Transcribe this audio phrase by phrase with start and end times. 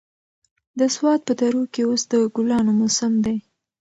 [0.79, 3.37] د سوات په درو کې اوس د ګلانو موسم دی.